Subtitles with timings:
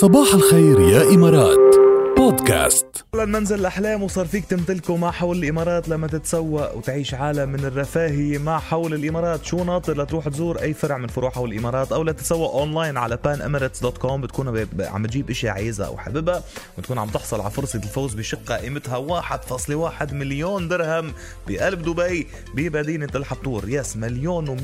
[0.00, 1.76] صباح الخير يا إمارات.
[2.16, 2.86] بودكاست.
[3.14, 8.58] المنزل الأحلام وصار فيك تمتلكه مع حول الإمارات لما تتسوق وتعيش عالم من الرفاهية مع
[8.58, 9.44] حول الإمارات.
[9.44, 14.12] شو ناطر لتروح تزور أي فرع من فروع حول الإمارات أو لتتسوق أونلاين على panemirates.com
[14.12, 16.42] بتكون عم تجيب إشي عايزها أو حاببها
[16.78, 21.12] وتكون عم تحصل على فرصة الفوز بشقة قيمتها 1.1 مليون درهم
[21.48, 23.64] بقلب دبي بمدينة الحبتور.
[23.68, 24.56] yes مليون و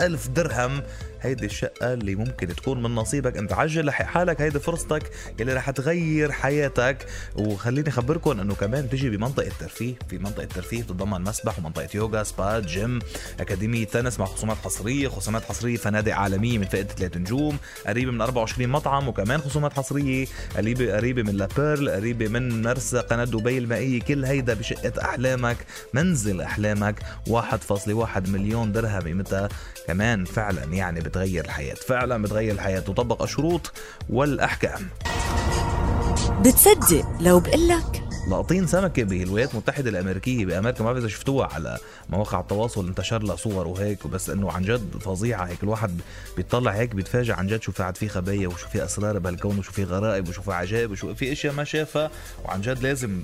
[0.00, 0.82] ألف درهم.
[1.22, 3.36] هيدي الشقة اللي ممكن تكون من نصيبك.
[3.36, 5.10] انت عجل لحق حالك هيدي فرصتك
[5.40, 7.06] اللي رح تغير حياتك.
[7.36, 9.94] وخليني أخبركم إنه كمان بتجي بمنطقة ترفيه.
[10.08, 12.98] في منطقة ترفيه بتتضمن مسبح ومنطقة يوغا سبا جيم
[13.40, 15.08] أكاديمية تنس مع خصومات حصرية.
[15.08, 20.26] خصومات حصرية فنادق عالمية من فئة ثلاث نجوم قريبة من 24 مطعم وكمان خصومات حصرية.
[20.56, 24.00] قريبة قريبة من لابيرل قريبة من مرسى قناة دبي المائية.
[24.00, 25.56] كل هيدا بشقة أحلامك
[25.94, 27.02] منزل أحلامك.
[27.28, 29.02] 1.1 مليون درهم.
[29.02, 29.48] قيمتها
[29.86, 31.74] كمان فعلا يعني بتغير الحياة.
[31.74, 33.72] فعلا بتغير الحياة وطبق الشروط
[34.10, 34.88] والأحكام.
[36.44, 38.11] بتصدق لو بقلك.
[38.32, 41.78] لاقطين سمكة بالولايات المتحدة الأمريكية بأمريكا ما بعرف إذا شفتوها على
[42.10, 45.44] مواقع التواصل انتشر لها صور وهيك وبس إنه عن جد فظيعة.
[45.44, 46.00] هيك الواحد
[46.36, 49.72] بيطلع هيك بيتفاجئ عن جد شو في عاد في خبايا وشو في أسرار بهالكون وشو
[49.72, 52.10] في غرائب وشو في عجائب وشو في أشياء ما شافها
[52.44, 53.22] وعن جد لازم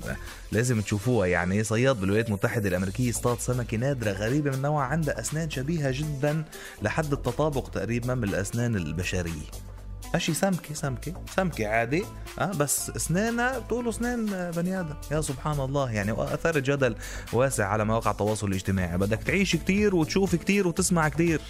[0.51, 1.27] لازم تشوفوها.
[1.27, 6.43] يعني صياد بالولايات المتحدة الأمريكية اصطاد سمكة نادرة غريبة من نوعها عندها أسنان شبيهة جدا
[6.81, 9.68] لحد التطابق تقريبا من الأسنان البشرية.
[10.15, 12.05] أشي سمكة سمكة سمكة عادي
[12.39, 14.95] أه بس اسنانها بتقولوا اسنان بني آدم.
[15.11, 16.95] يا سبحان الله يعني واثار جدل
[17.33, 18.97] واسع على مواقع التواصل الاجتماعي.
[18.97, 21.41] بدك تعيش كتير وتشوف كتير وتسمع كتير.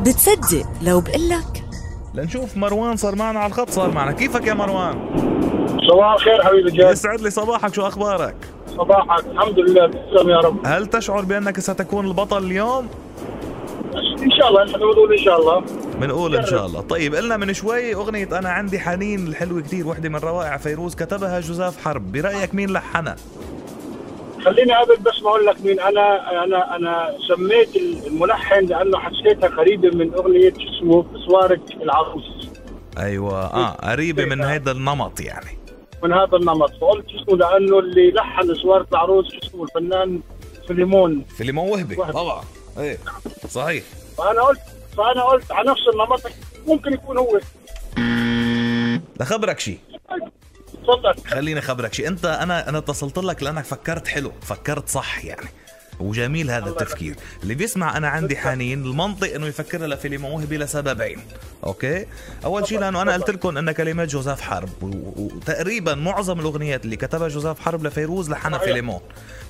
[0.00, 1.64] بتصدق لو بقلك
[2.14, 3.70] لنشوف مروان صار معنا على الخط.
[3.70, 4.12] صار معنا.
[4.12, 4.94] كيفك يا مروان؟
[5.90, 6.92] صباح الخير حبيبي جاد.
[6.92, 7.74] يسعد لي صباحك.
[7.74, 8.36] شو أخبارك؟
[8.76, 9.24] صباحك.
[9.26, 10.66] الحمد لله تسلم يا رب.
[10.66, 12.88] هل تشعر بأنك ستكون البطل اليوم؟
[14.22, 15.64] إن شاء الله نحن بنقول إن شاء الله.
[16.00, 16.80] بنقول إن شاء الله.
[16.80, 21.40] طيب قلنا من شوي أغنية أنا عندي حنين الحلوه كتير وحدة من روائع فيروز كتبها
[21.40, 22.12] جوزاف حرب.
[22.12, 23.16] برأيك مين لحنها
[24.44, 25.80] خليني قبل بس ما أقول لك مين.
[25.80, 27.76] أنا أنا أنا سميت
[28.06, 32.48] الملحن لأنه حسيتها قريبة من أغنية شو اسمه؟ اسوارك العروس.
[32.98, 33.44] أيوه.
[33.44, 35.58] آه قريبة من هيدا النمط يعني.
[36.02, 36.70] من هذا النمط.
[36.80, 40.20] فقلت شو اسمه؟ لأنه اللي لحن اسوارك العروس شو اسمه؟ الفنان
[40.68, 41.24] سليمون.
[41.36, 41.96] فيليمون وهبي.
[41.96, 42.12] وهبي.
[42.12, 42.42] طبعا.
[42.78, 42.98] إيه
[43.48, 43.84] صحيح.
[44.18, 44.60] فأنا قلت
[44.96, 46.22] فأنا قلت على نفس النمط
[46.66, 47.40] ممكن يكون هو.
[49.20, 49.78] لخبرك شيء
[50.82, 55.48] تفضل خليني أخبرك شيء أنت أنا أنا اتصلت لك لأنك فكرت حلو فكرت صح يعني.
[56.00, 57.16] وجميل هذا التفكير.
[57.42, 61.18] اللي بيسمع أنا عندي حنين المنطق إنه يفكرها لفيلم وهبي لسببين
[61.64, 62.06] okay؟
[62.44, 64.68] أول شيء لأنه أنا قلت لكم إن كلمات جوزاف حرب
[65.16, 68.68] وتقريبا معظم الأغنيات اللي كتبها جوزاف حرب لفيروز لحنها صحيح.
[68.68, 69.00] فيليمون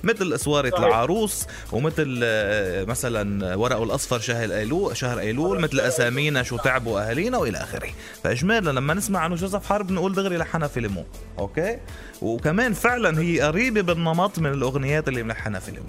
[0.02, 0.78] مثل اسواره.
[0.78, 7.38] العروس ومثل آه، مثلا ورقه الأصفر شهر ايلول شهر أيلول مثل أسامينا شو تعبوا اهالينا
[7.38, 7.88] وإلى آخره.
[8.24, 11.04] فاجمالا لما نسمع انه جوزيف حرب نقول دغري لحنها فيليمون
[11.38, 11.78] okay؟
[12.22, 15.86] وكمان فعلا هي قريبة بالنمط من الأغنيات اللي ملحنها فيليمون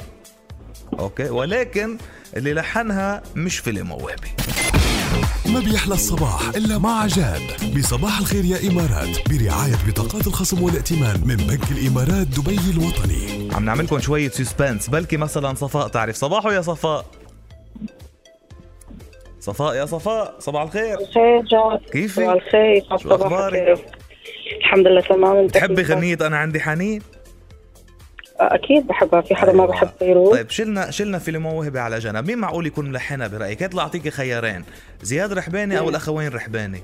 [1.00, 1.30] okay.
[1.29, 1.97] ولكن
[2.38, 4.31] اللي لحنها مش فيليمون وهبي
[5.45, 7.41] ما بيحلى الصباح إلا مع جاد
[7.78, 9.29] بصباح الخير يا إمارات.
[9.29, 13.50] برعاية بطاقات الخصم والائتمان من بنك الإمارات دبي الوطني.
[13.56, 15.88] عم نعملكم شوية suspense بلكي مثلا صفاء.
[15.88, 17.06] تعرف صباحو يا صفاء؟
[19.39, 20.35] صفاء يا صفاء.
[20.39, 20.97] صباح الخير.
[20.97, 21.91] خير جاد.
[21.91, 22.83] كيفك؟ صباح الخير.
[22.89, 23.85] شو صباح أخبارك؟ الخير
[24.59, 25.47] الحمد لله تمام.
[25.47, 27.01] بتحبي؟ غنية أنا عندي حنين؟
[28.40, 29.72] أكيد بحبها في حدا ما أيوة.
[29.73, 32.28] بحب فيروز طيب شلنا شلنا فيلم وهبي على جنب.
[32.28, 34.63] مين معقول يكون ملحنها برأيك؟ هات أعطيكي خيارين.
[35.01, 36.84] زياد رحباني أو الأخوين رحباني؟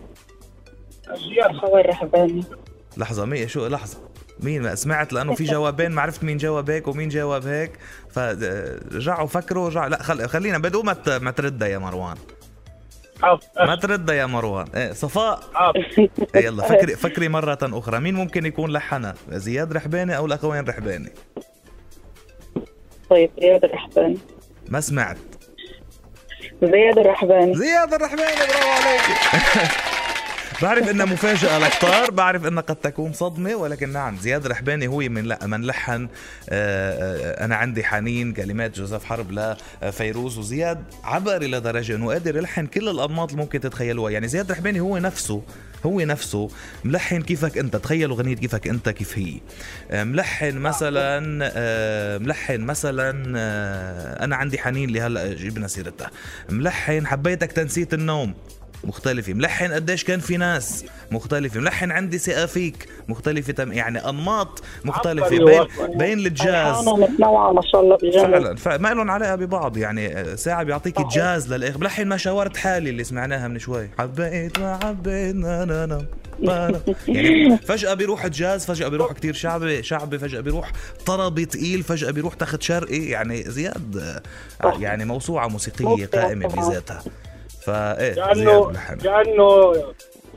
[1.61, 2.43] خوي رحباني.
[2.97, 3.97] لحظة مين شو لحظة.
[4.39, 7.71] مين ما سمعت لأنه في جوابين ما عرفت مين جاوب هيك ومين جاوب هيك.
[8.09, 10.29] فرجعوا فكروا رجع لا خل...
[10.29, 10.95] خلينا بدو ما.
[11.21, 12.17] ما تردها يا مروان.
[13.57, 14.67] ما تردها يا مروان.
[14.75, 15.39] إيه صفاء.
[16.35, 17.99] إيه يلا فكري فكري مرة أخرى.
[17.99, 21.11] مين ممكن يكون لحنها زياد رحباني أو الأخوين رحباني؟
[23.09, 24.17] طيب زياد الرحباني
[24.69, 25.17] ما سمعت.
[26.63, 29.01] زياد الرحباني زياد الرحمن برافو عليك.
[30.61, 35.23] بعرف إنها مفاجأة لكتار بعرف إنها قد تكون صدمة ولكن نعم زياد الرحباني هو من
[35.23, 36.09] لا من لحن آه،
[36.49, 42.89] آه، أنا عندي حنين كلمات جوزيف حرب لفيروز وزياد عبقري لدرجة إنه قادر يلحن كل
[42.89, 44.11] الأنماط اللي ممكن تتخيلوها.
[44.11, 45.41] يعني زياد الرحباني هو نفسه
[45.85, 46.49] هو نفسه
[46.83, 49.39] ملحن كيفك أنت تخيل أغنية كيفك أنت كيف هي.
[49.91, 56.11] آه، ملحن مثلا آه، ملحن مثلا آه، أنا عندي حنين اللي هلا جبنا سيرتها
[56.49, 58.33] ملحن حبيتك تنسيت النوم.
[58.83, 62.89] مختلفة ملحن قديش كان في ناس مختلفة ملحن عندي ثقة فيك.
[63.07, 65.67] مختلفة تم يعني أنماط مختلفة بين.
[65.97, 66.87] بين الجاز.
[66.87, 68.55] متنوعة ما شاء الله فعلا.
[68.55, 69.77] فما لهم علاقة ببعض.
[69.77, 73.89] يعني ساعة بيعطيك الجاز للاخر بلحن ما شاورت حالي اللي سمعناها من شوي.
[73.99, 76.05] حبيت ما حبيت نا نا نا.
[77.07, 80.71] يعني فجأة بيروح جاز فجأة بيروح كتير شعبي شعبي فجأة بيروح
[81.05, 84.21] طربي تقيل فجأة بيروح تخت شرقي يعني زياد
[84.79, 86.47] يعني موسوعة موسيقية قائمة.
[86.47, 87.03] بذاتها.
[87.61, 88.71] فإيه لأنه
[89.03, 89.73] لأنه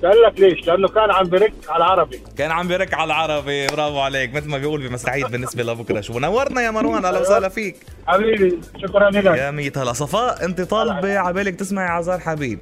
[0.04, 2.22] قال لك ليش؟ لأنه كان عم برك على العربي.
[2.38, 3.66] كان عم بيرك على العربي.
[3.66, 4.34] برافو عليك.
[4.34, 6.18] مثل ما بيقول بمسرحية بالنسبة لبكرة شو.
[6.18, 7.04] نورنا يا مروان.
[7.04, 7.76] أهلا وسهلا فيك.
[8.06, 9.24] حبيبي شكرا لك.
[9.24, 9.92] يا ميت هلا.
[9.92, 12.60] صفاء أنت طالبة عبالك تسمعي عزار حبيب.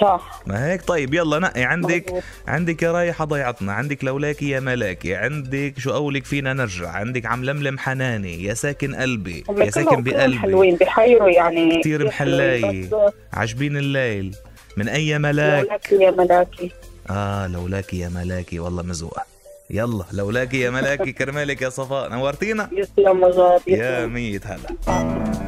[0.00, 0.42] صح.
[0.46, 1.62] ما هيك؟ طيب يلا نقي.
[1.62, 2.22] عندك مظبوط.
[2.48, 6.88] عندك يا رايحة ضيعتنا عندك لولاكي يا ملاكي عندك شو قولك فينا نرجع.
[6.88, 8.44] عندك عم لملم حناني.
[8.44, 9.44] يا ساكن قلبي.
[9.58, 10.38] يا ساكن بقلبي.
[10.38, 11.80] حلوين بحيروا يعني.
[11.80, 12.90] كتير محلاي.
[13.32, 14.36] عجبين الليل.
[14.76, 16.70] من أي ملاك لولاك يا ملاكي
[17.10, 19.24] آه لولاكي يا ملاكي والله مزوقة
[19.70, 22.10] يلا لولاكي يا ملاكي كرمالك يا صفاء.
[22.10, 23.32] نورتينا؟ يسلم.
[23.66, 25.43] يا ميت هلا.